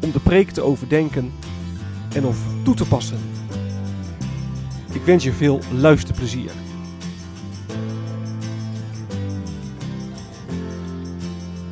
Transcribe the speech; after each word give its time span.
om 0.00 0.12
de 0.12 0.20
preek 0.20 0.50
te 0.50 0.62
overdenken 0.62 1.32
en 2.14 2.24
of 2.24 2.38
toe 2.64 2.74
te 2.74 2.88
passen. 2.88 3.18
Ik 4.92 5.02
wens 5.02 5.24
je 5.24 5.32
veel 5.32 5.60
luisterplezier. 5.72 6.50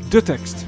De 0.09 0.23
tekst. 0.23 0.67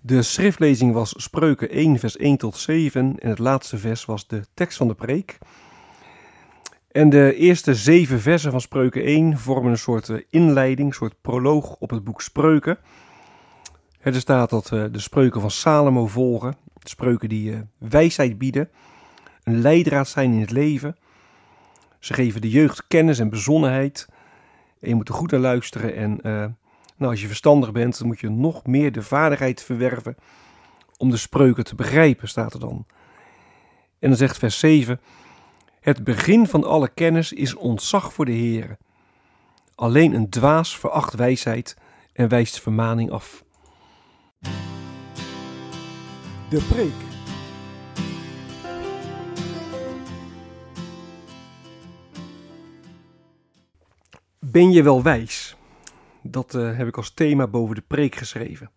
De 0.00 0.22
schriftlezing 0.22 0.92
was 0.92 1.14
Spreuken 1.16 1.70
1, 1.70 1.98
vers 1.98 2.16
1 2.16 2.36
tot 2.36 2.56
7 2.56 3.18
en 3.18 3.28
het 3.28 3.38
laatste 3.38 3.78
vers 3.78 4.04
was 4.04 4.26
de 4.26 4.42
tekst 4.54 4.76
van 4.76 4.88
de 4.88 4.94
preek. 4.94 5.38
En 6.98 7.10
de 7.10 7.34
eerste 7.34 7.74
zeven 7.74 8.20
versen 8.20 8.50
van 8.50 8.60
Spreuken 8.60 9.02
1 9.02 9.38
vormen 9.38 9.70
een 9.70 9.78
soort 9.78 10.08
eh, 10.08 10.16
inleiding, 10.30 10.88
een 10.88 10.94
soort 10.94 11.20
proloog 11.20 11.76
op 11.76 11.90
het 11.90 12.04
boek 12.04 12.22
Spreuken. 12.22 12.78
Er 14.00 14.14
staat 14.14 14.50
dat 14.50 14.68
we 14.68 14.90
de 14.90 14.98
spreuken 14.98 15.40
van 15.40 15.50
Salomo 15.50 16.06
volgen, 16.06 16.56
spreuken 16.82 17.28
die 17.28 17.52
eh, 17.52 17.58
wijsheid 17.78 18.38
bieden, 18.38 18.68
een 19.42 19.60
leidraad 19.60 20.08
zijn 20.08 20.32
in 20.32 20.40
het 20.40 20.50
leven. 20.50 20.96
Ze 21.98 22.14
geven 22.14 22.40
de 22.40 22.50
jeugd 22.50 22.84
kennis 22.88 23.18
en 23.18 23.30
bezonnenheid. 23.30 24.08
En 24.80 24.88
je 24.88 24.94
moet 24.94 25.08
er 25.08 25.14
goed 25.14 25.30
naar 25.30 25.40
luisteren 25.40 25.94
en 25.94 26.20
nou, 26.96 27.10
als 27.10 27.20
je 27.20 27.26
verstandig 27.26 27.72
bent, 27.72 27.98
dan 27.98 28.06
moet 28.06 28.20
je 28.20 28.28
nog 28.28 28.66
meer 28.66 28.92
de 28.92 29.02
vaardigheid 29.02 29.62
verwerven 29.62 30.16
om 30.96 31.10
de 31.10 31.16
spreuken 31.16 31.64
te 31.64 31.74
begrijpen, 31.74 32.28
staat 32.28 32.54
er 32.54 32.60
dan. 32.60 32.86
En 33.98 34.08
dan 34.08 34.16
zegt 34.16 34.38
vers 34.38 34.58
7: 34.58 35.00
Het 35.88 36.04
begin 36.04 36.46
van 36.46 36.64
alle 36.64 36.88
kennis 36.88 37.32
is 37.32 37.54
ontzag 37.54 38.12
voor 38.12 38.24
de 38.24 38.32
Heer. 38.32 38.76
Alleen 39.74 40.14
een 40.14 40.30
dwaas 40.30 40.78
veracht 40.78 41.14
wijsheid 41.14 41.76
en 42.12 42.28
wijst 42.28 42.60
vermaning 42.60 43.10
af. 43.10 43.44
De 46.50 46.66
preek. 46.68 46.92
Ben 54.38 54.70
je 54.70 54.82
wel 54.82 55.02
wijs? 55.02 55.56
Dat 56.22 56.54
uh, 56.54 56.76
heb 56.76 56.86
ik 56.86 56.96
als 56.96 57.10
thema 57.10 57.46
boven 57.46 57.74
de 57.74 57.84
preek 57.86 58.14
geschreven. 58.14 58.70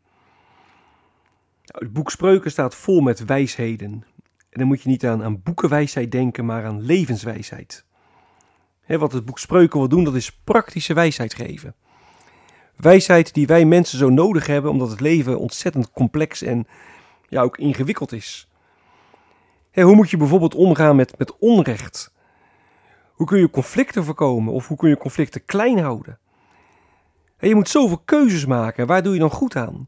Nou, 1.65 1.85
het 1.85 1.93
boek 1.93 2.11
Spreuken 2.11 2.51
staat 2.51 2.75
vol 2.75 3.01
met 3.01 3.25
wijsheden. 3.25 4.03
En 4.51 4.59
dan 4.59 4.67
moet 4.67 4.81
je 4.81 4.89
niet 4.89 5.05
aan, 5.05 5.23
aan 5.23 5.41
boekenwijsheid 5.43 6.11
denken, 6.11 6.45
maar 6.45 6.65
aan 6.65 6.81
levenswijsheid. 6.81 7.85
He, 8.81 8.97
wat 8.97 9.11
het 9.11 9.25
boek 9.25 9.39
Spreuken 9.39 9.79
wil 9.79 9.89
doen, 9.89 10.03
dat 10.03 10.15
is 10.15 10.31
praktische 10.31 10.93
wijsheid 10.93 11.33
geven. 11.33 11.75
Wijsheid 12.75 13.33
die 13.33 13.47
wij 13.47 13.65
mensen 13.65 13.97
zo 13.97 14.09
nodig 14.09 14.47
hebben, 14.47 14.71
omdat 14.71 14.89
het 14.89 14.99
leven 14.99 15.39
ontzettend 15.39 15.91
complex 15.91 16.41
en 16.41 16.67
ja, 17.27 17.41
ook 17.41 17.57
ingewikkeld 17.57 18.11
is. 18.11 18.49
Hoe 19.73 19.95
moet 19.95 20.09
je 20.09 20.17
bijvoorbeeld 20.17 20.55
omgaan 20.55 20.95
met, 20.95 21.17
met 21.17 21.37
onrecht? 21.37 22.13
Hoe 23.11 23.27
kun 23.27 23.39
je 23.39 23.49
conflicten 23.49 24.03
voorkomen 24.03 24.53
of 24.53 24.67
hoe 24.67 24.77
kun 24.77 24.89
je 24.89 24.97
conflicten 24.97 25.45
klein 25.45 25.79
houden? 25.79 26.19
En 27.37 27.47
je 27.47 27.55
moet 27.55 27.69
zoveel 27.69 28.01
keuzes 28.05 28.45
maken. 28.45 28.87
Waar 28.87 29.03
doe 29.03 29.13
je 29.13 29.19
dan 29.19 29.31
goed 29.31 29.55
aan? 29.55 29.87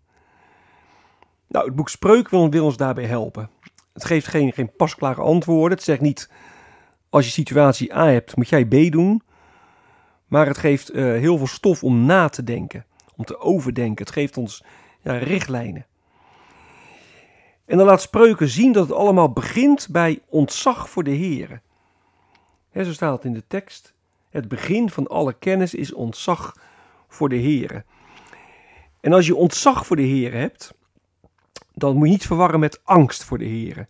Nou, 1.48 1.66
het 1.66 1.76
boek 1.76 1.90
Spreuk 1.90 2.30
wil, 2.30 2.50
wil 2.50 2.66
ons 2.66 2.78
daarbij 2.78 3.06
helpen. 3.06 3.50
Het 3.94 4.06
geeft 4.06 4.28
geen, 4.28 4.54
geen 4.54 4.76
pasklare 4.76 5.22
antwoorden. 5.22 5.78
Het 5.78 5.86
zegt 5.86 6.02
niet, 6.02 6.30
als 7.10 7.26
je 7.26 7.32
situatie 7.32 7.96
A 7.96 8.08
hebt, 8.08 8.36
moet 8.36 8.50
jij 8.50 8.66
B 8.66 8.92
doen. 8.92 9.22
Maar 10.28 10.48
het 10.48 10.58
geeft 10.58 10.94
uh, 10.94 11.04
heel 11.04 11.38
veel 11.38 11.48
stof 11.48 11.84
om 11.84 12.06
na 12.06 12.30
te 12.30 12.44
denken, 12.44 12.86
om 13.16 13.26
te 13.26 13.40
overdenken. 13.40 14.06
Het 14.06 14.14
geeft 14.14 14.38
ons 14.38 14.64
ja, 15.02 15.18
richtlijnen. 15.18 15.86
En 17.66 17.78
dan 17.78 17.88
laat 17.88 18.02
Spreuken 18.02 18.48
zien 18.48 18.72
dat 18.72 18.88
het 18.88 18.98
allemaal 18.98 19.32
begint 19.32 19.88
bij 19.92 20.22
ontzag 20.30 20.90
voor 20.90 21.04
de 21.04 21.12
Heer. 21.12 21.62
He, 22.70 22.84
zo 22.84 22.92
staat 22.92 23.16
het 23.16 23.26
in 23.26 23.34
de 23.34 23.48
tekst. 23.48 23.94
Het 24.30 24.48
begin 24.48 24.90
van 24.90 25.08
alle 25.08 25.34
kennis 25.34 25.74
is 25.74 25.94
ontzag 25.94 26.56
voor 27.08 27.30
de 27.30 27.36
Heer. 27.36 27.86
En 29.02 29.14
als 29.14 29.26
je 29.26 29.36
ontzag 29.36 29.86
voor 29.86 29.96
de 29.96 30.02
Heer 30.02 30.34
hebt, 30.34 30.74
dan 31.74 31.96
moet 31.96 32.06
je 32.06 32.12
niet 32.12 32.26
verwarren 32.26 32.60
met 32.60 32.82
angst 32.84 33.24
voor 33.24 33.38
de 33.38 33.46
Heer. 33.46 33.88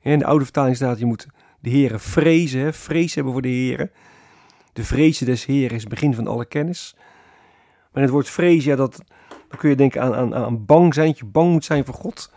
In 0.00 0.18
de 0.18 0.24
oude 0.24 0.44
vertaling 0.44 0.76
staat, 0.76 0.98
je 0.98 1.06
moet 1.06 1.26
de 1.60 1.70
Heer 1.70 2.00
vrezen, 2.00 2.74
vrees 2.74 3.14
hebben 3.14 3.32
voor 3.32 3.42
de 3.42 3.48
Heer. 3.48 3.90
De 4.72 4.84
vrezen 4.84 5.26
des 5.26 5.44
Heer 5.44 5.72
is 5.72 5.80
het 5.80 5.90
begin 5.90 6.14
van 6.14 6.26
alle 6.26 6.44
kennis. 6.44 6.96
Maar 7.92 8.02
het 8.02 8.12
woord 8.12 8.28
vrees, 8.28 8.64
ja, 8.64 8.76
dat, 8.76 9.02
dan 9.48 9.58
kun 9.58 9.68
je 9.68 9.76
denken 9.76 10.02
aan, 10.02 10.14
aan, 10.14 10.34
aan 10.34 10.64
bang 10.64 10.94
zijn, 10.94 11.06
dat 11.06 11.18
je 11.18 11.24
bang 11.24 11.52
moet 11.52 11.64
zijn 11.64 11.84
voor 11.84 11.94
God. 11.94 12.32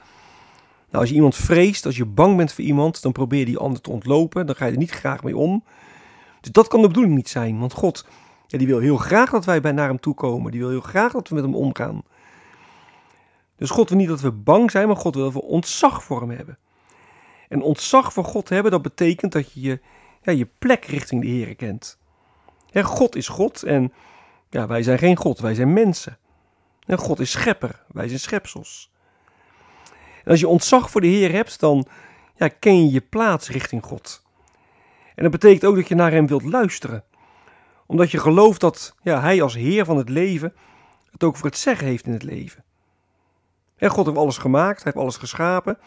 Nou, 0.86 1.00
als 1.00 1.10
je 1.10 1.16
iemand 1.16 1.36
vreest, 1.36 1.86
als 1.86 1.98
je 1.98 2.06
bang 2.06 2.38
bent 2.38 2.54
voor 2.54 2.64
iemand, 2.64 3.02
dan 3.02 3.12
probeer 3.12 3.40
je 3.40 3.46
die 3.46 3.58
ander 3.58 3.82
te 3.82 3.92
ontlopen. 3.92 4.46
Dan 4.46 4.56
ga 4.56 4.66
je 4.66 4.72
er 4.72 4.78
niet 4.78 4.92
graag 4.92 5.24
mee 5.24 5.38
om. 5.38 5.64
Dus 6.42 6.52
dat 6.52 6.68
kan 6.68 6.82
de 6.82 6.88
bedoeling 6.88 7.16
niet 7.16 7.30
zijn, 7.30 7.60
want 7.60 7.74
God 7.74 8.06
ja, 8.48 8.58
die 8.58 8.68
wil 8.68 8.80
heel 8.80 8.98
graag 8.98 9.30
dat 9.30 9.46
wij 9.46 9.62
bij 9.62 9.72
naar 9.72 9.88
hem 9.88 10.00
toe 10.00 10.14
komen. 10.14 10.52
Die 10.52 10.60
wil 10.60 10.70
heel 10.70 10.82
graag 10.82 11.12
dat 11.12 11.30
we 11.30 11.36
met 11.36 11.44
hem 11.44 11.56
omgaan. 11.56 12.02
Dus 13.58 13.70
God 13.70 13.90
wil 13.90 13.98
niet 13.98 14.08
dat 14.08 14.22
we 14.22 14.32
bang 14.32 14.72
zijn, 14.72 14.88
maar 14.88 14.96
God 14.96 15.16
wil 15.16 15.24
dat 15.24 15.34
we 15.34 15.42
ontzag 15.42 16.04
voor 16.04 16.20
hem 16.20 16.30
hebben. 16.30 16.58
En 17.50 17.62
ontzag 17.62 18.14
voor 18.14 18.24
God 18.24 18.50
hebben, 18.50 18.72
dat 18.72 18.82
betekent 18.82 19.32
dat 19.32 19.54
je 19.54 19.62
je, 19.62 19.80
ja, 20.22 20.32
je 20.32 20.48
plek 20.60 20.86
richting 20.86 21.22
de 21.22 21.28
Heer 21.28 21.56
kent. 21.56 21.98
God 22.74 23.16
is 23.16 23.28
God 23.28 23.64
en 23.64 23.94
ja, 24.50 24.68
wij 24.68 24.84
zijn 24.84 24.98
geen 24.98 25.16
God, 25.16 25.40
wij 25.40 25.54
zijn 25.54 25.74
mensen. 25.74 26.18
En 26.86 26.98
God 26.98 27.20
is 27.20 27.32
schepper, 27.32 27.84
wij 27.88 28.08
zijn 28.08 28.20
schepsels. 28.20 28.92
En 30.24 30.32
als 30.32 30.40
je 30.40 30.48
ontzag 30.48 30.92
voor 30.92 31.02
de 31.02 31.08
Heer 31.08 31.32
hebt, 31.32 31.60
dan 31.60 31.88
ja, 32.36 32.48
ken 32.48 32.86
je 32.86 32.92
je 32.92 33.02
plaats 33.02 33.50
richting 33.50 33.84
God. 33.84 34.26
En 35.16 35.24
dat 35.24 35.32
betekent 35.32 35.66
ook 35.66 35.76
dat 35.76 35.88
je 35.88 35.96
naar 35.96 36.12
Hem 36.12 36.28
wilt 36.28 36.44
luisteren 36.44 37.04
omdat 37.88 38.12
je 38.12 38.18
gelooft 38.18 38.62
dat 38.62 38.96
ja, 39.02 39.22
Hij 39.22 39.42
als 39.42 39.54
Heer 39.54 39.86
van 39.86 39.98
het 39.98 40.10
leven 40.10 40.54
het 41.12 41.24
ook 41.24 41.36
voor 41.36 41.50
het 41.50 41.58
zeggen 41.58 41.88
heeft 41.88 42.06
in 42.06 42.14
het 42.14 42.24
leven. 42.24 42.64
En 43.78 43.90
God 43.90 44.06
heeft 44.06 44.18
alles 44.18 44.38
gemaakt, 44.38 44.84
Hij 44.84 44.92
heeft 44.92 45.04
alles 45.04 45.18
geschapen. 45.18 45.78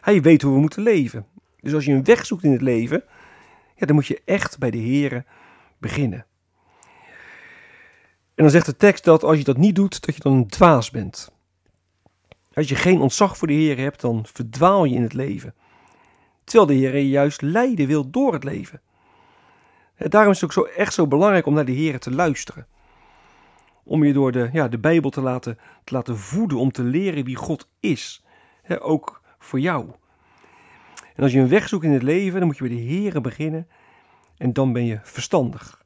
Hij 0.00 0.22
weet 0.22 0.42
hoe 0.42 0.54
we 0.54 0.60
moeten 0.60 0.82
leven. 0.82 1.26
Dus 1.60 1.74
als 1.74 1.84
je 1.84 1.92
een 1.92 2.04
weg 2.04 2.26
zoekt 2.26 2.44
in 2.44 2.52
het 2.52 2.62
leven, 2.62 3.04
ja, 3.76 3.86
dan 3.86 3.94
moet 3.94 4.06
je 4.06 4.22
echt 4.24 4.58
bij 4.58 4.70
de 4.70 4.78
Heer 4.78 5.24
beginnen. 5.78 6.26
En 8.34 8.42
dan 8.42 8.50
zegt 8.50 8.66
de 8.66 8.76
tekst 8.76 9.04
dat 9.04 9.24
als 9.24 9.38
je 9.38 9.44
dat 9.44 9.56
niet 9.56 9.74
doet, 9.74 10.06
dat 10.06 10.14
je 10.14 10.20
dan 10.20 10.32
een 10.32 10.46
dwaas 10.46 10.90
bent. 10.90 11.30
Als 12.54 12.68
je 12.68 12.74
geen 12.74 13.00
ontzag 13.00 13.36
voor 13.36 13.48
de 13.48 13.54
Heer 13.54 13.78
hebt, 13.78 14.00
dan 14.00 14.26
verdwaal 14.32 14.84
je 14.84 14.94
in 14.94 15.02
het 15.02 15.12
leven. 15.12 15.54
Terwijl 16.44 16.66
de 16.66 16.74
Heer 16.74 16.96
je 16.96 17.08
juist 17.08 17.42
leiden 17.42 17.86
wil 17.86 18.10
door 18.10 18.32
het 18.32 18.44
leven. 18.44 18.80
Daarom 19.96 20.32
is 20.32 20.40
het 20.40 20.44
ook 20.44 20.66
zo, 20.66 20.72
echt 20.76 20.94
zo 20.94 21.06
belangrijk 21.06 21.46
om 21.46 21.54
naar 21.54 21.64
de 21.64 21.72
Heer 21.72 21.98
te 21.98 22.10
luisteren. 22.10 22.66
Om 23.88 24.04
je 24.04 24.12
door 24.12 24.32
de, 24.32 24.48
ja, 24.52 24.68
de 24.68 24.78
Bijbel 24.78 25.10
te 25.10 25.20
laten, 25.20 25.58
te 25.84 25.94
laten 25.94 26.18
voeden, 26.18 26.58
om 26.58 26.72
te 26.72 26.82
leren 26.82 27.24
wie 27.24 27.36
God 27.36 27.68
is. 27.80 28.24
ook 28.78 29.22
voor 29.38 29.60
jou. 29.60 29.90
En 31.14 31.22
als 31.22 31.32
je 31.32 31.38
een 31.38 31.48
weg 31.48 31.68
zoekt 31.68 31.84
in 31.84 31.92
het 31.92 32.02
leven, 32.02 32.38
dan 32.38 32.46
moet 32.46 32.56
je 32.56 32.66
bij 32.68 32.76
de 32.76 32.82
Heer 32.82 33.20
beginnen. 33.20 33.68
En 34.36 34.52
dan 34.52 34.72
ben 34.72 34.84
je 34.84 34.98
verstandig. 35.02 35.84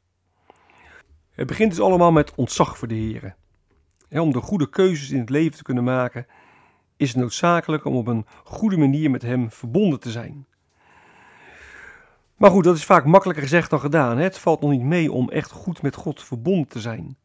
Het 1.30 1.46
begint 1.46 1.70
dus 1.70 1.80
allemaal 1.80 2.12
met 2.12 2.34
ontzag 2.34 2.78
voor 2.78 2.88
de 2.88 2.94
Heer. 2.94 3.36
om 4.10 4.32
de 4.32 4.40
goede 4.40 4.68
keuzes 4.68 5.10
in 5.10 5.18
het 5.18 5.30
leven 5.30 5.56
te 5.56 5.62
kunnen 5.62 5.84
maken, 5.84 6.26
is 6.96 7.08
het 7.08 7.18
noodzakelijk 7.18 7.84
om 7.84 7.96
op 7.96 8.06
een 8.06 8.26
goede 8.44 8.76
manier 8.76 9.10
met 9.10 9.22
Hem 9.22 9.50
verbonden 9.50 10.00
te 10.00 10.10
zijn. 10.10 10.46
Maar 12.36 12.50
goed, 12.50 12.64
dat 12.64 12.76
is 12.76 12.84
vaak 12.84 13.04
makkelijker 13.04 13.44
gezegd 13.44 13.70
dan 13.70 13.80
gedaan. 13.80 14.18
Het 14.18 14.38
valt 14.38 14.60
nog 14.60 14.70
niet 14.70 14.82
mee 14.82 15.12
om 15.12 15.30
echt 15.30 15.50
goed 15.50 15.82
met 15.82 15.94
God 15.94 16.22
verbonden 16.22 16.68
te 16.68 16.80
zijn. 16.80 17.16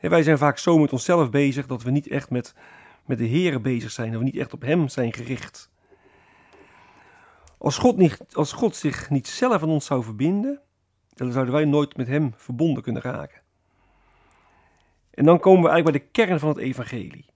Wij 0.00 0.22
zijn 0.22 0.38
vaak 0.38 0.58
zo 0.58 0.78
met 0.78 0.92
onszelf 0.92 1.30
bezig 1.30 1.66
dat 1.66 1.82
we 1.82 1.90
niet 1.90 2.08
echt 2.08 2.30
met, 2.30 2.54
met 3.04 3.18
de 3.18 3.24
Heer 3.24 3.60
bezig 3.60 3.90
zijn, 3.90 4.10
dat 4.10 4.18
we 4.18 4.24
niet 4.24 4.36
echt 4.36 4.52
op 4.52 4.62
Hem 4.62 4.88
zijn 4.88 5.12
gericht. 5.12 5.70
Als 7.58 7.78
God, 7.78 7.96
niet, 7.96 8.18
als 8.32 8.52
God 8.52 8.76
zich 8.76 9.10
niet 9.10 9.28
zelf 9.28 9.62
aan 9.62 9.68
ons 9.68 9.86
zou 9.86 10.02
verbinden, 10.02 10.60
dan 11.14 11.32
zouden 11.32 11.54
wij 11.54 11.64
nooit 11.64 11.96
met 11.96 12.06
Hem 12.06 12.32
verbonden 12.36 12.82
kunnen 12.82 13.02
raken. 13.02 13.40
En 15.10 15.24
dan 15.24 15.38
komen 15.38 15.62
we 15.62 15.68
eigenlijk 15.68 15.98
bij 15.98 16.06
de 16.06 16.26
kern 16.26 16.40
van 16.40 16.48
het 16.48 16.58
evangelie. 16.58 17.26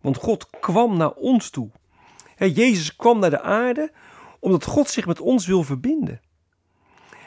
Want 0.00 0.16
God 0.16 0.50
kwam 0.60 0.96
naar 0.96 1.12
ons 1.12 1.50
toe. 1.50 1.70
Jezus 2.36 2.96
kwam 2.96 3.18
naar 3.18 3.30
de 3.30 3.40
aarde 3.40 3.92
omdat 4.38 4.64
God 4.64 4.88
zich 4.88 5.06
met 5.06 5.20
ons 5.20 5.46
wil 5.46 5.62
verbinden. 5.62 6.20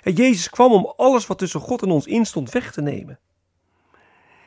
Jezus 0.04 0.50
kwam 0.50 0.72
om 0.72 0.94
alles 0.98 1.28
wat 1.28 1.38
tussen 1.38 1.60
God 1.60 1.82
en 1.82 1.92
ons 1.92 2.06
instond 2.06 2.52
weg 2.52 2.72
te 2.72 2.82
nemen. 2.82 3.20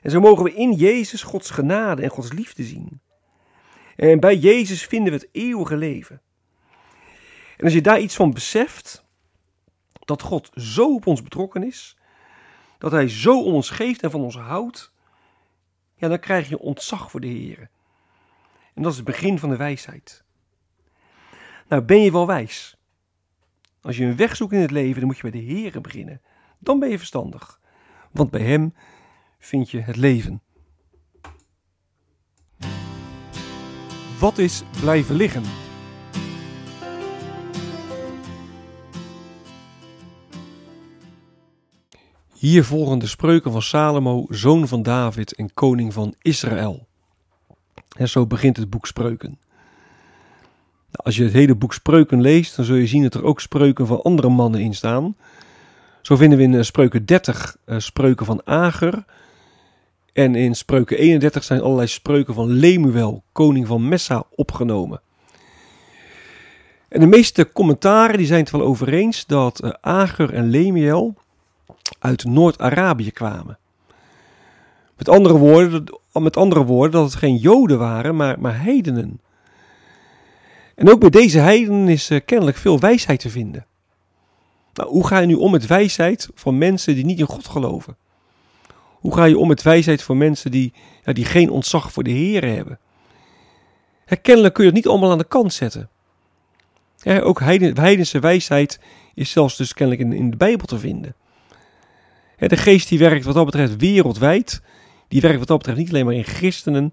En 0.02 0.10
zo 0.10 0.20
mogen 0.20 0.44
we 0.44 0.54
in 0.54 0.72
Jezus 0.72 1.22
Gods 1.22 1.50
genade 1.50 2.02
en 2.02 2.10
Gods 2.10 2.32
liefde 2.32 2.64
zien. 2.64 3.00
En 3.96 4.20
bij 4.20 4.36
Jezus 4.36 4.86
vinden 4.86 5.12
we 5.12 5.18
het 5.18 5.28
eeuwige 5.32 5.76
leven. 5.76 6.22
En 7.56 7.64
als 7.64 7.72
je 7.72 7.80
daar 7.80 8.00
iets 8.00 8.14
van 8.14 8.32
beseft, 8.32 9.04
dat 10.04 10.22
God 10.22 10.50
zo 10.54 10.94
op 10.94 11.06
ons 11.06 11.22
betrokken 11.22 11.62
is, 11.62 11.96
dat 12.78 12.90
Hij 12.90 13.08
zo 13.08 13.42
om 13.42 13.54
ons 13.54 13.70
geeft 13.70 14.02
en 14.02 14.10
van 14.10 14.20
ons 14.20 14.36
houdt, 14.36 14.92
ja, 15.94 16.08
dan 16.08 16.18
krijg 16.18 16.48
je 16.48 16.58
ontzag 16.58 17.10
voor 17.10 17.20
de 17.20 17.26
Heer. 17.26 17.70
En 18.74 18.82
dat 18.82 18.90
is 18.90 18.96
het 18.96 19.06
begin 19.06 19.38
van 19.38 19.48
de 19.48 19.56
wijsheid. 19.56 20.24
Nou, 21.68 21.82
ben 21.82 22.02
je 22.02 22.12
wel 22.12 22.26
wijs? 22.26 22.76
Als 23.80 23.96
je 23.96 24.04
een 24.04 24.16
weg 24.16 24.36
zoekt 24.36 24.52
in 24.52 24.60
het 24.60 24.70
leven, 24.70 24.98
dan 24.98 25.06
moet 25.06 25.16
je 25.16 25.30
bij 25.30 25.40
de 25.40 25.52
Heer 25.52 25.80
beginnen. 25.80 26.20
Dan 26.58 26.78
ben 26.78 26.88
je 26.88 26.98
verstandig. 26.98 27.60
Want 28.10 28.30
bij 28.30 28.42
Hem 28.42 28.74
vind 29.40 29.70
je 29.70 29.80
het 29.80 29.96
leven. 29.96 30.42
Wat 34.18 34.38
is 34.38 34.62
blijven 34.80 35.14
liggen? 35.14 35.42
Hier 42.34 42.64
volgen 42.64 42.98
de 42.98 43.06
spreuken 43.06 43.52
van 43.52 43.62
Salomo, 43.62 44.26
zoon 44.28 44.68
van 44.68 44.82
David 44.82 45.34
en 45.34 45.54
koning 45.54 45.92
van 45.92 46.14
Israël. 46.22 46.86
En 47.96 48.08
zo 48.08 48.26
begint 48.26 48.56
het 48.56 48.70
boek 48.70 48.86
Spreuken. 48.86 49.38
Nou, 50.90 51.04
als 51.04 51.16
je 51.16 51.24
het 51.24 51.32
hele 51.32 51.54
boek 51.54 51.74
Spreuken 51.74 52.20
leest, 52.20 52.56
dan 52.56 52.64
zul 52.64 52.76
je 52.76 52.86
zien 52.86 53.02
dat 53.02 53.14
er 53.14 53.24
ook 53.24 53.40
spreuken 53.40 53.86
van 53.86 54.02
andere 54.02 54.28
mannen 54.28 54.60
in 54.60 54.74
staan. 54.74 55.16
Zo 56.02 56.16
vinden 56.16 56.38
we 56.38 56.44
in 56.44 56.54
eh, 56.54 56.62
Spreuken 56.62 57.04
30 57.04 57.56
uh, 57.66 57.74
eh, 57.74 57.80
spreuken 57.80 58.26
van 58.26 58.46
Ager. 58.46 59.04
En 60.12 60.34
in 60.34 60.54
Spreuken 60.54 60.98
31 60.98 61.44
zijn 61.44 61.60
allerlei 61.60 61.88
spreuken 61.88 62.34
van 62.34 62.48
Lemuel, 62.48 63.22
koning 63.32 63.66
van 63.66 63.88
Messa, 63.88 64.24
opgenomen. 64.34 65.00
En 66.88 67.00
de 67.00 67.06
meeste 67.06 67.52
commentaren 67.52 68.16
die 68.16 68.26
zijn 68.26 68.40
het 68.40 68.50
wel 68.50 68.62
over 68.62 68.92
eens 68.92 69.26
dat 69.26 69.64
uh, 69.64 69.70
Ager 69.80 70.34
en 70.34 70.50
Lemuel 70.50 71.14
uit 71.98 72.24
Noord-Arabië 72.24 73.10
kwamen. 73.10 73.58
Met 74.96 75.08
andere, 75.08 75.36
woorden, 75.36 75.84
met 76.12 76.36
andere 76.36 76.64
woorden, 76.64 77.00
dat 77.00 77.10
het 77.10 77.18
geen 77.18 77.36
Joden 77.36 77.78
waren, 77.78 78.16
maar, 78.16 78.40
maar 78.40 78.62
heidenen. 78.62 79.20
En 80.74 80.90
ook 80.90 81.00
bij 81.00 81.10
deze 81.10 81.38
heidenen 81.38 81.88
is 81.88 82.10
uh, 82.10 82.20
kennelijk 82.24 82.56
veel 82.56 82.78
wijsheid 82.78 83.20
te 83.20 83.30
vinden. 83.30 83.66
Nou, 84.74 84.90
hoe 84.90 85.06
ga 85.06 85.18
je 85.18 85.26
nu 85.26 85.34
om 85.34 85.50
met 85.50 85.66
wijsheid 85.66 86.28
van 86.34 86.58
mensen 86.58 86.94
die 86.94 87.04
niet 87.04 87.18
in 87.18 87.26
God 87.26 87.48
geloven? 87.48 87.96
Hoe 89.00 89.14
ga 89.14 89.24
je 89.24 89.38
om 89.38 89.48
met 89.48 89.62
wijsheid 89.62 90.02
van 90.02 90.18
mensen 90.18 90.50
die, 90.50 90.72
ja, 91.04 91.12
die 91.12 91.24
geen 91.24 91.50
ontzag 91.50 91.92
voor 91.92 92.02
de 92.02 92.10
Heer 92.10 92.44
hebben? 92.44 92.78
kennelijk 94.22 94.54
kun 94.54 94.64
je 94.64 94.70
het 94.70 94.78
niet 94.78 94.88
allemaal 94.88 95.10
aan 95.10 95.18
de 95.18 95.24
kant 95.24 95.52
zetten. 95.52 95.88
ook 97.04 97.40
heidense 97.40 98.18
wijsheid 98.18 98.80
is 99.14 99.30
zelfs 99.30 99.56
dus 99.56 99.72
kennelijk 99.72 100.06
in, 100.06 100.12
in 100.12 100.30
de 100.30 100.36
Bijbel 100.36 100.66
te 100.66 100.78
vinden. 100.78 101.14
de 102.36 102.56
geest 102.56 102.88
die 102.88 102.98
werkt 102.98 103.24
wat 103.24 103.34
dat 103.34 103.44
betreft 103.44 103.76
wereldwijd. 103.76 104.62
Die 105.08 105.20
werkt 105.20 105.38
wat 105.38 105.48
dat 105.48 105.58
betreft 105.58 105.78
niet 105.78 105.88
alleen 105.88 106.04
maar 106.04 106.14
in 106.14 106.24
christenen, 106.24 106.92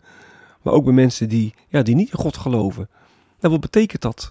maar 0.62 0.74
ook 0.74 0.84
bij 0.84 0.94
mensen 0.94 1.30
die, 1.30 1.54
ja, 1.68 1.82
die 1.82 1.96
niet 1.96 2.12
in 2.12 2.20
God 2.20 2.38
geloven. 2.38 2.90
Wat 3.40 3.60
betekent 3.60 4.02
dat? 4.02 4.30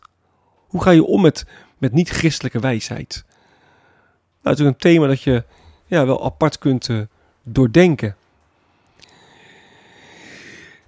Hoe 0.66 0.82
ga 0.82 0.90
je 0.90 1.04
om 1.04 1.20
met, 1.20 1.46
met 1.78 1.92
niet-christelijke 1.92 2.60
wijsheid? 2.60 3.24
Nou, 3.26 4.56
natuurlijk 4.56 4.84
een 4.84 4.90
thema 4.90 5.06
dat 5.06 5.22
je 5.22 5.44
ja, 5.86 6.06
wel 6.06 6.24
apart 6.24 6.58
kunt 6.58 6.88
uh, 6.88 7.00
doordenken. 7.48 8.16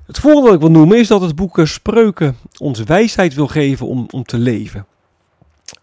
Het 0.06 0.18
volgende 0.18 0.46
wat 0.46 0.54
ik 0.54 0.60
wil 0.60 0.70
noemen 0.70 0.98
is 0.98 1.08
dat 1.08 1.20
het 1.20 1.34
boek 1.36 1.60
Spreuken 1.62 2.36
ons 2.58 2.82
wijsheid 2.82 3.34
wil 3.34 3.46
geven 3.46 3.86
om, 3.86 4.06
om 4.10 4.24
te 4.24 4.38
leven. 4.38 4.86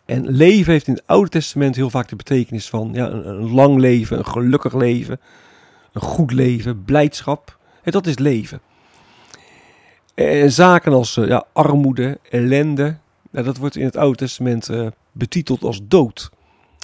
En 0.05 0.29
leven 0.29 0.71
heeft 0.71 0.87
in 0.87 0.93
het 0.93 1.03
Oude 1.05 1.29
Testament 1.29 1.75
heel 1.75 1.89
vaak 1.89 2.07
de 2.07 2.15
betekenis 2.15 2.69
van 2.69 2.89
ja, 2.93 3.09
een, 3.09 3.51
lang 3.51 3.79
leven, 3.79 4.17
een 4.17 4.25
gelukkig 4.25 4.73
leven, 4.73 5.19
een 5.93 6.01
goed 6.01 6.31
leven, 6.31 6.83
blijdschap. 6.83 7.57
En 7.83 7.91
dat 7.91 8.07
is 8.07 8.17
leven. 8.17 8.61
En 10.13 10.51
zaken 10.51 10.93
als 10.93 11.17
uh, 11.17 11.27
ja, 11.27 11.45
armoede, 11.53 12.19
ellende, 12.29 12.97
dat 13.31 13.57
wordt 13.57 13.75
in 13.75 13.85
het 13.85 13.97
Oude 13.97 14.17
Testament 14.17 14.69
uh, 14.69 14.87
betiteld 15.11 15.63
als 15.63 15.79
dood. 15.83 16.29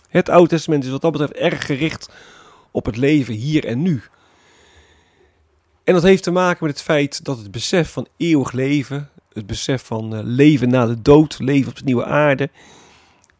Het 0.09 0.29
Oude 0.29 0.49
Testament 0.49 0.83
is 0.83 0.89
wat 0.89 1.01
dat 1.01 1.11
betreft 1.11 1.33
erg 1.33 1.65
gericht 1.65 2.09
op 2.71 2.85
het 2.85 2.97
leven 2.97 3.33
hier 3.33 3.65
en 3.65 3.81
nu. 3.81 4.01
En 5.83 5.94
dat 5.94 6.03
heeft 6.03 6.23
te 6.23 6.31
maken 6.31 6.65
met 6.65 6.73
het 6.73 6.83
feit 6.83 7.25
dat 7.25 7.38
het 7.38 7.51
besef 7.51 7.91
van 7.91 8.07
eeuwig 8.18 8.51
leven, 8.51 9.09
het 9.33 9.47
besef 9.47 9.85
van 9.85 10.15
uh, 10.15 10.19
leven 10.23 10.69
na 10.69 10.85
de 10.85 11.01
dood, 11.01 11.39
leven 11.39 11.69
op 11.69 11.77
de 11.77 11.83
nieuwe 11.83 12.06
aarde, 12.06 12.50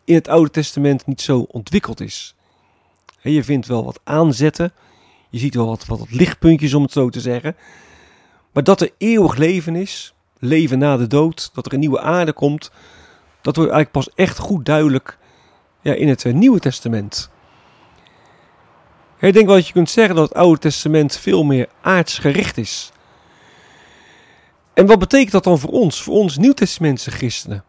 in 0.04 0.16
het 0.16 0.28
Oude 0.28 0.50
Testament 0.50 1.06
niet 1.06 1.22
zo 1.22 1.39
ontwikkeld 1.39 2.00
is. 2.00 2.36
je 3.22 3.44
vindt 3.44 3.68
wel 3.68 3.86
wat 3.86 4.00
aanzetten, 4.04 4.74
je 5.29 5.39
ziet 5.39 5.56
wel 5.56 5.65
wat, 5.65 5.86
wat 5.86 6.12
lichtpuntjes 6.12 6.74
om 6.74 6.84
het 6.84 6.91
zo 6.91 7.10
te 7.10 7.20
zeggen. 7.20 7.56
Maar 8.51 8.63
dat 8.63 8.82
er 8.82 8.91
eeuwig 8.98 9.36
leven 9.36 9.75
is, 9.75 10.13
leven 10.39 10.79
na 10.79 10.98
de 10.98 11.08
dood, 11.08 11.50
dat 11.53 11.65
er 11.65 11.74
een 11.74 11.79
nieuwe 11.79 12.00
aarde 12.00 12.34
komt, 12.34 12.72
dat 13.41 13.56
wordt 13.56 13.72
eigenlijk 13.72 14.06
pas 14.06 14.15
echt 14.15 14.38
goed 14.38 14.65
duidelijk 14.65 15.17
ja, 15.82 15.94
in 15.94 16.08
het 16.08 16.25
eh, 16.25 16.34
Nieuwe 16.34 16.60
Testament. 16.60 17.29
Ik 19.22 19.34
denk 19.34 19.46
wel 19.46 19.56
dat 19.56 19.68
je 19.68 19.74
kunt 19.74 19.90
zeggen 19.90 20.16
dat 20.16 20.30
het 20.30 20.38
Oude 20.38 20.60
Testament 20.60 21.18
veel 21.18 21.44
meer 21.44 21.70
aardsgericht 21.82 22.58
is. 22.58 22.92
En 24.74 24.86
wat 24.86 25.00
betekent 25.00 25.32
dat 25.32 25.44
dan 25.44 25.60
voor 25.60 25.70
ons, 25.70 26.01
voor 26.04 26.13
ons 26.13 26.38
Nieuwtestamentse 26.38 27.12
christenen? 27.12 27.63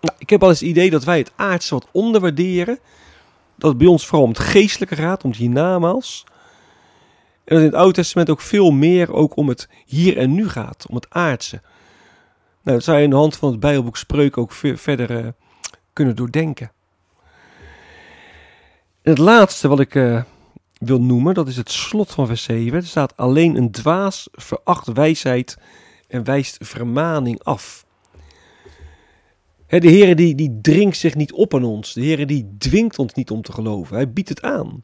Nou, 0.00 0.16
ik 0.18 0.30
heb 0.30 0.42
al 0.42 0.48
eens 0.48 0.60
het 0.60 0.68
idee 0.68 0.90
dat 0.90 1.04
wij 1.04 1.18
het 1.18 1.32
aardse 1.36 1.74
wat 1.74 1.88
onderwaarderen. 1.92 2.78
Dat 3.56 3.68
het 3.68 3.78
bij 3.78 3.86
ons 3.86 4.06
vooral 4.06 4.22
om 4.22 4.30
het 4.30 4.38
geestelijke 4.38 4.96
gaat, 4.96 5.24
om 5.24 5.30
het 5.30 5.38
hiernamaals. 5.38 6.24
En 7.44 7.54
dat 7.54 7.58
in 7.58 7.64
het 7.64 7.74
Oude 7.74 7.94
Testament 7.94 8.30
ook 8.30 8.40
veel 8.40 8.70
meer 8.70 9.12
ook 9.12 9.36
om 9.36 9.48
het 9.48 9.68
hier 9.86 10.16
en 10.16 10.34
nu 10.34 10.48
gaat, 10.48 10.86
om 10.88 10.94
het 10.94 11.10
aardse. 11.10 11.60
Nou, 12.62 12.76
dat 12.76 12.84
zou 12.84 12.96
je 12.96 13.04
in 13.04 13.10
de 13.10 13.16
hand 13.16 13.36
van 13.36 13.50
het 13.50 13.60
Bijbelboek 13.60 13.96
Spreuken 13.96 14.42
ook 14.42 14.52
verder 14.52 15.10
uh, 15.10 15.28
kunnen 15.92 16.16
doordenken. 16.16 16.70
En 19.08 19.14
het 19.14 19.22
laatste 19.22 19.68
wat 19.68 19.80
ik 19.80 19.94
uh, 19.94 20.22
wil 20.78 21.00
noemen, 21.00 21.34
dat 21.34 21.48
is 21.48 21.56
het 21.56 21.70
slot 21.70 22.10
van 22.10 22.26
vers 22.26 22.42
7. 22.42 22.78
Er 22.78 22.86
staat 22.86 23.16
alleen 23.16 23.56
een 23.56 23.70
dwaas 23.70 24.28
veracht 24.32 24.86
wijsheid 24.86 25.58
en 26.08 26.24
wijst 26.24 26.56
vermaning 26.60 27.42
af. 27.42 27.86
de 29.66 29.88
Heer 29.88 30.16
die, 30.16 30.34
die 30.34 30.58
dringt 30.62 30.96
zich 30.96 31.14
niet 31.14 31.32
op 31.32 31.54
aan 31.54 31.64
ons. 31.64 31.92
De 31.92 32.00
Heer 32.00 32.26
die 32.26 32.56
dwingt 32.58 32.98
ons 32.98 33.14
niet 33.14 33.30
om 33.30 33.42
te 33.42 33.52
geloven. 33.52 33.96
Hij 33.96 34.12
biedt 34.12 34.28
het 34.28 34.42
aan. 34.42 34.82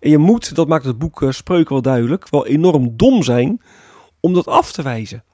En 0.00 0.10
je 0.10 0.18
moet, 0.18 0.54
dat 0.54 0.68
maakt 0.68 0.84
het 0.84 0.98
boek 0.98 1.20
uh, 1.20 1.30
Spreuken 1.30 1.72
wel 1.72 1.82
duidelijk, 1.82 2.28
wel 2.28 2.46
enorm 2.46 2.96
dom 2.96 3.22
zijn 3.22 3.62
om 4.20 4.34
dat 4.34 4.46
af 4.46 4.72
te 4.72 4.82
wijzen. 4.82 5.24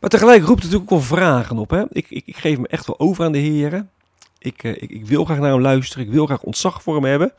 Maar 0.00 0.10
tegelijk 0.10 0.42
roept 0.44 0.62
het 0.62 0.72
natuurlijk 0.72 0.92
ook 0.92 0.98
wel 0.98 1.18
vragen 1.18 1.58
op. 1.58 1.70
Hè? 1.70 1.82
Ik, 1.88 2.10
ik, 2.10 2.26
ik 2.26 2.36
geef 2.36 2.58
me 2.58 2.68
echt 2.68 2.86
wel 2.86 2.98
over 2.98 3.24
aan 3.24 3.32
de 3.32 3.38
Heer. 3.38 3.86
Ik, 4.42 4.62
uh, 4.62 4.72
ik, 4.72 4.90
ik, 4.90 5.06
wil 5.06 5.24
graag 5.24 5.38
naar 5.38 5.50
hem 5.50 5.60
luisteren. 5.60 6.06
Ik 6.06 6.12
wil 6.12 6.26
graag 6.26 6.42
ontzag 6.42 6.82
voor 6.82 6.94
hem 6.94 7.04
hebben. 7.04 7.32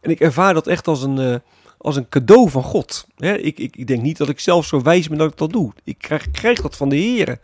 En 0.00 0.10
ik 0.10 0.20
ervaar 0.20 0.54
dat 0.54 0.66
echt 0.66 0.88
als 0.88 1.02
een, 1.02 1.16
uh, 1.16 1.36
als 1.78 1.96
een 1.96 2.08
cadeau 2.08 2.50
van 2.50 2.62
God. 2.62 3.06
Hè? 3.16 3.36
Ik, 3.36 3.58
ik, 3.58 3.76
ik 3.76 3.86
denk 3.86 4.02
niet 4.02 4.16
dat 4.16 4.28
ik 4.28 4.40
zelf 4.40 4.66
zo 4.66 4.82
wijs 4.82 5.08
ben 5.08 5.18
dat 5.18 5.30
ik 5.30 5.38
dat 5.38 5.52
doe. 5.52 5.72
Ik 5.84 5.98
krijg, 5.98 6.30
krijg 6.30 6.60
dat 6.60 6.76
van 6.76 6.88
de 6.88 6.96
Heer. 6.96 7.40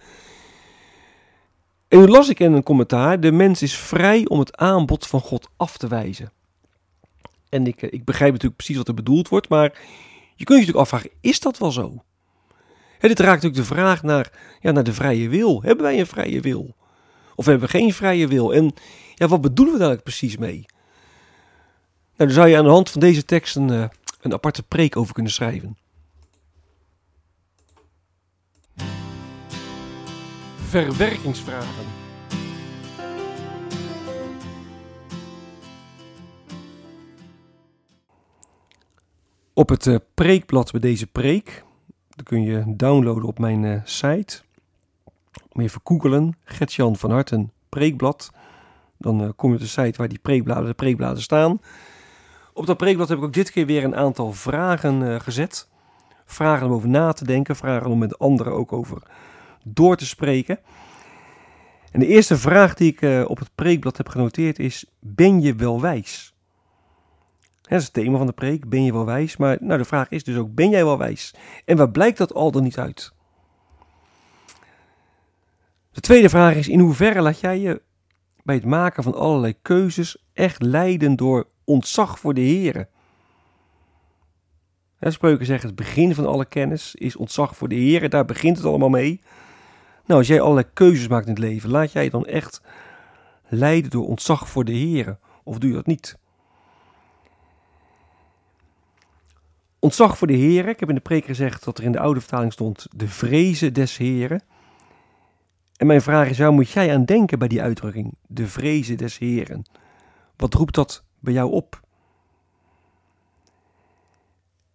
En 1.89 1.99
nu 1.99 2.07
las 2.07 2.29
ik 2.29 2.41
in 2.41 2.53
een 2.53 2.63
commentaar: 2.63 3.21
de 3.21 3.33
mens 3.33 3.63
is 3.63 3.77
vrij 3.77 4.27
om 4.27 4.39
het 4.39 4.57
aanbod 4.57 5.07
van 5.07 5.21
God 5.21 5.49
af 5.57 5.77
te 5.77 5.89
wijzen. 5.89 6.33
En 7.49 7.67
ik, 7.67 7.83
ik 7.83 8.05
begrijp 8.05 8.31
natuurlijk 8.31 8.57
precies 8.57 8.77
wat 8.77 8.89
er 8.89 8.95
bedoeld 8.95 9.29
wordt, 9.29 9.49
maar 9.49 9.73
je 10.35 10.45
kunt 10.45 10.59
je 10.61 10.67
natuurlijk 10.67 10.79
afvragen, 10.79 11.11
is 11.21 11.41
dat 11.41 11.59
wel 11.59 11.71
zo? 11.71 12.03
Hè, 12.99 13.09
dit 13.09 13.19
raakt 13.19 13.43
natuurlijk 13.43 13.69
de 13.69 13.75
vraag 13.75 14.03
naar, 14.03 14.33
ja, 14.61 14.71
naar 14.71 14.85
de 14.85 14.93
vrije 14.93 15.29
wil. 15.29 15.63
Hebben 15.63 15.85
wij 15.85 15.99
een 15.99 16.07
vrije 16.07 16.41
wil? 16.41 16.77
Of 17.39 17.47
hebben 17.47 17.65
we 17.69 17.79
geen 17.79 17.93
vrije 17.93 18.29
wil? 18.29 18.55
En 18.55 18.75
ja, 19.15 19.29
wat 19.29 19.41
bedoelen 19.41 19.75
we 19.75 19.81
daar 19.81 19.89
eigenlijk 19.89 20.19
precies 20.19 20.37
mee? 20.37 20.67
Nou, 22.17 22.31
daar 22.31 22.31
zou 22.31 22.49
je 22.49 22.57
aan 22.57 22.65
de 22.65 22.71
hand 22.71 22.91
van 22.91 23.01
deze 23.01 23.25
tekst 23.25 23.57
een, 23.57 23.69
uh, 23.69 23.89
een 24.21 24.33
aparte 24.33 24.63
preek 24.63 24.97
over 24.97 25.15
kunnen 25.15 25.33
schrijven. 25.33 25.77
Verwerkingsvragen. 30.57 31.85
Op 39.53 39.69
het 39.69 39.87
uh, 39.87 39.97
preekblad 40.15 40.71
bij 40.71 40.81
deze 40.81 41.07
preek, 41.07 41.65
dat 42.09 42.27
kun 42.27 42.43
je 42.43 42.65
downloaden 42.67 43.25
op 43.25 43.39
mijn 43.39 43.63
uh, 43.63 43.81
site. 43.85 44.47
Moet 45.53 45.65
even 45.65 45.81
googelen, 45.85 46.37
Gertjan 46.45 46.97
van 46.97 47.11
Harten 47.11 47.53
preekblad. 47.69 48.31
Dan 48.99 49.23
uh, 49.23 49.29
kom 49.37 49.51
je 49.51 49.57
op 49.57 49.63
de 49.63 49.69
site 49.69 49.99
waar 49.99 50.09
die 50.09 50.19
preekbladen, 50.19 50.67
de 50.67 50.75
preekbladen 50.75 51.23
staan. 51.23 51.61
Op 52.53 52.67
dat 52.67 52.77
preekblad 52.77 53.09
heb 53.09 53.19
ik 53.19 53.25
ook 53.25 53.33
dit 53.33 53.51
keer 53.51 53.67
weer 53.67 53.85
een 53.85 53.97
aantal 53.97 54.33
vragen 54.33 55.21
gezet. 55.21 55.69
Vragen 56.25 56.67
om 56.67 56.73
over 56.73 56.89
na 56.89 57.13
te 57.13 57.25
denken, 57.25 57.57
vragen 57.57 57.91
om 57.91 57.99
met 57.99 58.19
anderen 58.19 58.53
ook 58.53 58.73
over 58.73 59.03
door 59.65 59.97
te 59.97 60.07
spreken. 60.07 60.59
En 61.93 62.01
de 62.01 62.07
eerste 62.07 62.39
vraag 62.39 62.75
die 62.75 62.97
ik 62.99 63.29
op 63.29 63.39
het 63.39 63.51
preekblad 63.55 63.97
heb 63.97 64.09
genoteerd 64.09 64.59
is: 64.59 64.85
Ben 65.01 65.41
je 65.41 65.55
wel 65.55 65.81
wijs? 65.81 66.35
Dat 67.69 67.79
is 67.79 67.85
het 67.85 67.93
thema 67.93 68.19
van 68.19 68.27
de 68.27 68.33
preek. 68.33 68.69
Ben 68.69 68.85
je 68.85 68.93
wel 68.93 69.05
wijs? 69.05 69.37
Maar 69.37 69.57
nou, 69.61 69.79
de 69.79 69.85
vraag 69.85 70.11
is 70.11 70.25
dus 70.25 70.37
ook: 70.37 70.55
ben 70.55 70.71
jij 70.71 70.85
wel 70.85 70.99
wijs? 70.99 71.35
En 71.65 71.77
waar 71.77 71.91
blijkt 71.91 72.19
dat 72.19 72.35
al 72.35 72.51
dan 72.51 72.63
niet 72.63 72.79
uit? 72.79 73.13
De 75.99 76.05
tweede 76.05 76.29
vraag 76.29 76.55
is: 76.55 76.69
in 76.69 76.81
hoeverre 76.81 77.21
laat 77.21 77.41
jij 77.41 77.59
je 77.59 77.83
bij 78.43 78.55
het 78.55 78.65
maken 78.65 79.03
van 79.03 79.15
allerlei 79.15 79.55
keuzes 79.63 80.25
echt 80.33 80.63
leiden 80.63 81.17
door 81.17 81.47
ontzag 81.65 82.19
voor 82.19 82.35
de 82.35 82.41
Heer? 82.41 82.89
spreuken 85.01 85.47
zeggen: 85.47 85.67
het 85.67 85.77
begin 85.77 86.15
van 86.15 86.27
alle 86.27 86.45
kennis 86.45 86.95
is 86.95 87.17
ontzag 87.17 87.57
voor 87.57 87.69
de 87.69 87.75
Heer. 87.75 88.09
Daar 88.09 88.25
begint 88.25 88.57
het 88.57 88.67
allemaal 88.67 88.89
mee. 88.89 89.21
Nou, 90.07 90.19
als 90.19 90.29
jij 90.29 90.41
allerlei 90.41 90.67
keuzes 90.73 91.09
maakt 91.09 91.27
in 91.27 91.33
het 91.33 91.43
leven, 91.43 91.71
laat 91.71 91.93
jij 91.93 92.05
je 92.05 92.11
dan 92.11 92.27
echt 92.27 92.61
leiden 93.49 93.91
door 93.91 94.07
ontzag 94.07 94.49
voor 94.49 94.65
de 94.65 94.73
Heer? 94.73 95.19
Of 95.45 95.59
doe 95.59 95.71
je 95.71 95.77
dat 95.77 95.87
niet? 95.87 96.19
Ontzag 99.79 100.19
voor 100.19 100.27
de 100.27 100.33
Heer. 100.33 100.69
Ik 100.69 100.81
heb 100.81 100.89
in 100.89 100.95
de 100.95 101.01
preek 101.01 101.25
gezegd 101.25 101.65
dat 101.65 101.79
er 101.79 101.85
in 101.85 101.93
de 101.93 102.01
oude 102.01 102.21
vertaling 102.21 102.53
stond 102.53 102.87
de 102.91 103.09
vrezen 103.09 103.73
des 103.73 103.97
Heren. 103.97 104.43
En 105.79 105.87
mijn 105.87 106.03
vraag 106.03 106.29
is, 106.29 106.39
waar 106.39 106.53
moet 106.53 106.71
jij 106.71 106.95
aan 106.95 107.05
denken 107.05 107.39
bij 107.39 107.49
die 107.49 107.63
uitdrukking? 107.63 108.15
De 108.27 108.47
vrezen 108.47 108.97
des 108.97 109.19
Heren. 109.19 109.63
Wat 110.37 110.55
roept 110.55 110.75
dat 110.75 111.05
bij 111.21 111.33
jou 111.33 111.51
op? 111.51 111.81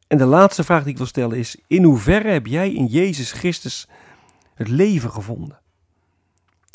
En 0.07 0.17
de 0.17 0.25
laatste 0.25 0.63
vraag 0.63 0.83
die 0.83 0.91
ik 0.91 0.97
wil 0.97 1.05
stellen 1.05 1.37
is, 1.37 1.57
in 1.67 1.83
hoeverre 1.83 2.29
heb 2.29 2.47
jij 2.47 2.73
in 2.73 2.85
Jezus 2.85 3.31
Christus 3.31 3.87
het 4.53 4.67
leven 4.67 5.11
gevonden? 5.11 5.59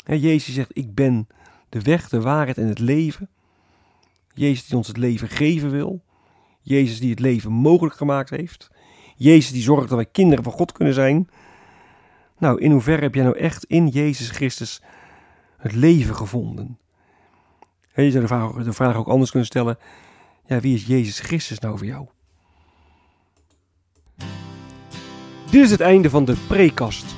Jezus 0.05 0.53
zegt, 0.53 0.77
ik 0.77 0.95
ben 0.95 1.27
de 1.69 1.81
weg, 1.81 2.09
de 2.09 2.21
waarheid 2.21 2.57
en 2.57 2.67
het 2.67 2.79
leven. 2.79 3.29
Jezus 4.33 4.65
die 4.65 4.77
ons 4.77 4.87
het 4.87 4.97
leven 4.97 5.29
geven 5.29 5.69
wil. 5.69 6.01
Jezus 6.61 6.99
die 6.99 7.09
het 7.09 7.19
leven 7.19 7.51
mogelijk 7.51 7.95
gemaakt 7.95 8.29
heeft. 8.29 8.69
Jezus 9.15 9.51
die 9.51 9.61
zorgt 9.61 9.87
dat 9.87 9.97
wij 9.97 10.05
kinderen 10.05 10.43
van 10.43 10.53
God 10.53 10.71
kunnen 10.71 10.93
zijn. 10.93 11.29
Nou, 12.39 12.61
in 12.61 12.71
hoeverre 12.71 13.01
heb 13.01 13.15
jij 13.15 13.23
nou 13.23 13.37
echt 13.37 13.63
in 13.63 13.87
Jezus 13.87 14.29
Christus 14.29 14.81
het 15.57 15.73
leven 15.73 16.15
gevonden? 16.15 16.77
je 17.93 18.11
zou 18.11 18.23
de 18.63 18.73
vraag, 18.73 18.95
ook 18.95 19.07
anders 19.07 19.29
kunnen 19.29 19.49
stellen. 19.49 19.77
Ja, 20.45 20.59
wie 20.59 20.75
is 20.75 20.85
Jezus 20.85 21.19
Christus 21.19 21.59
nou 21.59 21.77
voor 21.77 21.87
jou? 21.87 22.07
Dit 25.49 25.63
is 25.63 25.71
het 25.71 25.81
einde 25.81 26.09
van 26.09 26.25
de 26.25 26.35
prekast. 26.47 27.15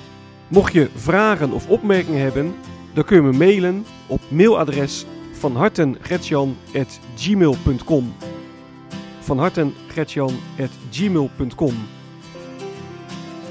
Mocht 0.47 0.73
je 0.73 0.89
vragen 0.95 1.51
of 1.51 1.67
opmerkingen 1.67 2.21
hebben, 2.21 2.55
dan 2.93 3.03
kun 3.03 3.15
je 3.15 3.21
me 3.21 3.37
mailen 3.37 3.85
op 4.07 4.21
mailadres 4.29 5.05
van 5.31 5.55
hartengretjan.gmail.com 5.55 8.13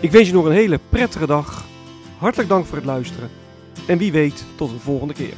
Ik 0.00 0.10
wens 0.10 0.26
je 0.26 0.34
nog 0.34 0.44
een 0.44 0.52
hele 0.52 0.80
prettige 0.88 1.26
dag. 1.26 1.64
Hartelijk 2.18 2.48
dank 2.48 2.66
voor 2.66 2.76
het 2.76 2.86
luisteren. 2.86 3.30
En 3.86 3.98
wie 3.98 4.12
weet 4.12 4.44
tot 4.56 4.70
een 4.70 4.80
volgende 4.80 5.14
keer. 5.14 5.34